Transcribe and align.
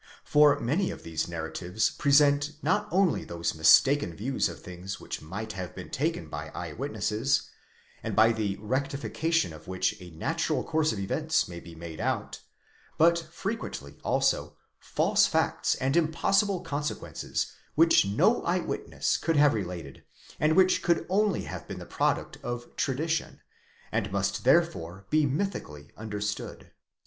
For 0.23 0.59
many 0.59 0.89
of 0.89 1.03
these 1.03 1.27
narratives 1.27 1.91
present 1.91 2.53
not 2.63 2.87
only 2.89 3.23
those 3.23 3.53
mistaken 3.53 4.15
views 4.15 4.49
of 4.49 4.59
things 4.59 4.99
which 4.99 5.21
might 5.21 5.51
have 5.51 5.75
been 5.75 5.91
taken 5.91 6.27
by 6.27 6.49
eye 6.55 6.73
witnesses, 6.73 7.51
and 8.01 8.15
by 8.15 8.31
the 8.31 8.55
rectification 8.59 9.53
of 9.53 9.67
which 9.67 10.01
a 10.01 10.09
natural 10.09 10.63
course 10.63 10.91
of 10.91 10.97
events 10.97 11.47
may 11.47 11.59
be 11.59 11.75
made 11.75 11.99
out; 11.99 12.39
but 12.97 13.19
frequently, 13.31 13.99
also, 14.03 14.57
false 14.79 15.27
facts 15.27 15.75
and 15.75 15.95
im 15.95 16.11
possible 16.11 16.61
consequences 16.61 17.51
which 17.75 18.03
no 18.03 18.41
eye 18.41 18.57
witness 18.57 19.17
could 19.17 19.35
have 19.35 19.53
related, 19.53 20.03
and 20.39 20.55
which 20.55 20.81
could 20.81 21.05
only 21.09 21.43
have 21.43 21.67
been 21.67 21.77
the 21.77 21.85
product 21.85 22.39
of 22.41 22.75
tradition, 22.75 23.39
and 23.91 24.11
must 24.11 24.45
therefore 24.45 25.05
be 25.11 25.27
mythi 25.27 25.63
cally 25.63 25.91
understood.! 25.95 26.71